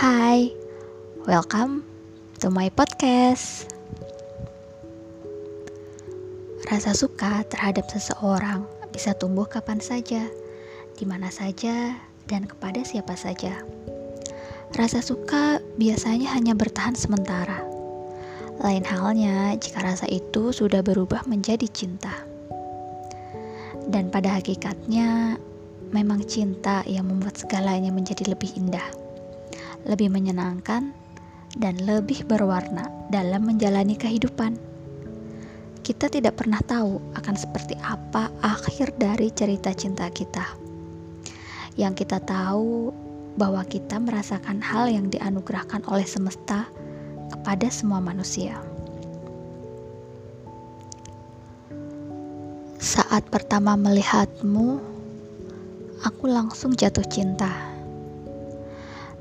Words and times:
Hai, 0.00 0.48
welcome 1.28 1.84
to 2.40 2.48
my 2.48 2.72
podcast. 2.72 3.68
Rasa 6.72 6.96
suka 6.96 7.44
terhadap 7.44 7.84
seseorang 7.92 8.64
bisa 8.96 9.12
tumbuh 9.12 9.44
kapan 9.44 9.76
saja, 9.76 10.24
di 10.96 11.04
mana 11.04 11.28
saja, 11.28 12.00
dan 12.32 12.48
kepada 12.48 12.80
siapa 12.80 13.12
saja. 13.12 13.60
Rasa 14.72 15.04
suka 15.04 15.60
biasanya 15.76 16.32
hanya 16.32 16.56
bertahan 16.56 16.96
sementara. 16.96 17.60
Lain 18.64 18.88
halnya 18.88 19.52
jika 19.60 19.84
rasa 19.84 20.08
itu 20.08 20.48
sudah 20.48 20.80
berubah 20.80 21.28
menjadi 21.28 21.68
cinta. 21.68 22.24
Dan 23.84 24.08
pada 24.08 24.40
hakikatnya, 24.40 25.36
memang 25.92 26.24
cinta 26.24 26.88
yang 26.88 27.04
membuat 27.04 27.36
segalanya 27.36 27.92
menjadi 27.92 28.32
lebih 28.32 28.56
indah 28.56 28.99
lebih 29.88 30.12
menyenangkan, 30.12 30.92
dan 31.58 31.74
lebih 31.82 32.22
berwarna 32.28 32.86
dalam 33.10 33.42
menjalani 33.48 33.98
kehidupan. 33.98 34.54
Kita 35.80 36.06
tidak 36.06 36.38
pernah 36.38 36.62
tahu 36.62 37.02
akan 37.18 37.34
seperti 37.34 37.74
apa 37.82 38.30
akhir 38.44 38.94
dari 39.00 39.32
cerita 39.34 39.74
cinta 39.74 40.06
kita. 40.12 40.46
Yang 41.74 42.06
kita 42.06 42.22
tahu 42.22 42.94
bahwa 43.34 43.64
kita 43.66 43.98
merasakan 43.98 44.62
hal 44.62 44.92
yang 44.92 45.10
dianugerahkan 45.10 45.82
oleh 45.90 46.06
semesta 46.06 46.68
kepada 47.32 47.66
semua 47.72 47.98
manusia. 47.98 48.60
Saat 52.78 53.26
pertama 53.28 53.74
melihatmu, 53.74 54.78
aku 56.06 56.24
langsung 56.30 56.72
jatuh 56.76 57.04
cinta 57.06 57.69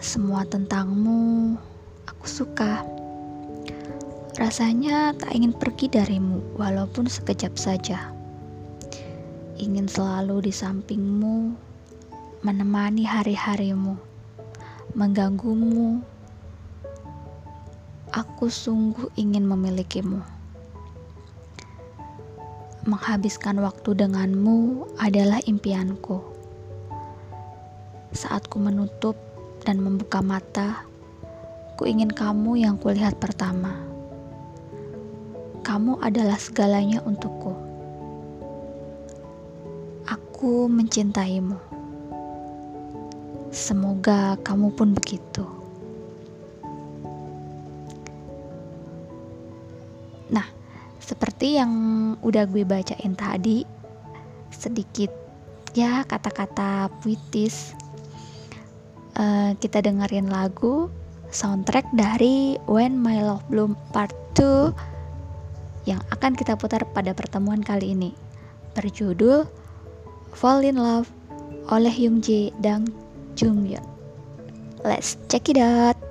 semua 0.00 0.48
tentangmu 0.48 1.60
aku 2.08 2.24
suka. 2.24 2.80
Rasanya 4.40 5.12
tak 5.12 5.36
ingin 5.36 5.52
pergi 5.52 5.92
darimu, 5.92 6.56
walaupun 6.56 7.04
sekejap 7.04 7.60
saja. 7.60 8.08
Ingin 9.60 9.84
selalu 9.84 10.48
di 10.48 10.52
sampingmu, 10.56 11.52
menemani 12.40 13.04
hari-harimu, 13.04 14.00
mengganggumu. 14.96 16.00
Aku 18.16 18.48
sungguh 18.48 19.12
ingin 19.20 19.44
memilikimu. 19.44 20.24
Menghabiskan 22.88 23.60
waktu 23.60 23.92
denganmu 23.92 24.88
adalah 24.96 25.44
impianku. 25.44 26.24
Saat 28.16 28.48
ku 28.48 28.56
menutup 28.56 29.29
dan 29.64 29.80
membuka 29.80 30.24
mata, 30.24 30.84
ku 31.76 31.88
ingin 31.88 32.12
kamu 32.12 32.60
yang 32.64 32.76
kulihat 32.76 33.16
pertama. 33.20 33.76
Kamu 35.60 36.00
adalah 36.00 36.40
segalanya 36.40 37.04
untukku. 37.04 37.52
Aku 40.08 40.66
mencintaimu. 40.72 41.56
Semoga 43.52 44.40
kamu 44.40 44.72
pun 44.72 44.96
begitu. 44.96 45.44
Nah, 50.30 50.46
seperti 51.02 51.58
yang 51.58 51.72
udah 52.22 52.46
gue 52.46 52.62
bacain 52.62 53.12
tadi, 53.18 53.66
sedikit 54.54 55.10
ya 55.70 56.02
kata-kata 56.02 56.90
puitis 56.98 57.78
uh, 59.16 59.56
kita 59.58 59.82
dengerin 59.82 60.28
lagu 60.28 60.90
soundtrack 61.30 61.86
dari 61.94 62.58
When 62.66 62.98
My 62.98 63.22
Love 63.22 63.46
Bloom 63.48 63.78
Part 63.94 64.12
2 64.34 65.88
yang 65.88 66.02
akan 66.12 66.36
kita 66.36 66.58
putar 66.58 66.84
pada 66.90 67.14
pertemuan 67.16 67.64
kali 67.64 67.94
ini 67.96 68.10
berjudul 68.76 69.46
Fall 70.34 70.66
in 70.66 70.78
Love 70.78 71.10
oleh 71.70 71.94
Young 71.94 72.22
Jae 72.22 72.54
dan 72.58 72.86
Jung 73.38 73.66
Yeon. 73.66 73.86
Let's 74.82 75.16
check 75.30 75.48
it 75.50 75.58
out. 75.60 76.09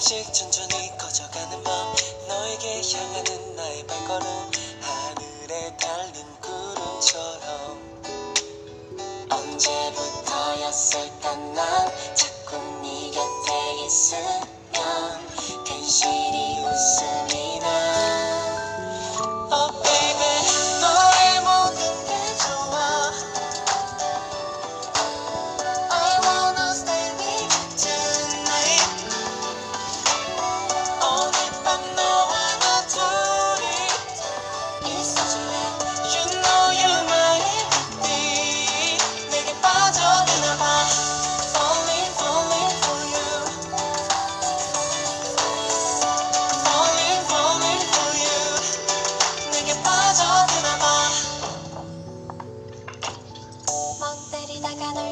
조금씩 0.00 0.32
천천히 0.32 0.96
커져가는 0.96 1.62
밤 1.62 1.94
너에게 2.26 2.80
향하는 2.90 3.54
나의 3.54 3.86
발걸음 3.86 4.26
하늘에 4.80 5.76
달린 5.76 6.24
구름처럼. 6.40 8.02
언제부터였을까 9.30 11.36
난 11.36 11.92
자꾸 12.14 12.56
네 12.82 13.10
곁에 13.10 13.84
있으 13.84 14.16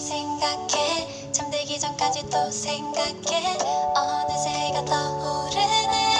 생각해. 0.00 1.30
잠들기 1.30 1.78
전까지 1.78 2.28
또 2.28 2.50
생각해. 2.50 3.56
어느새 3.94 4.50
해가 4.50 4.84
떠오르네 4.84 6.11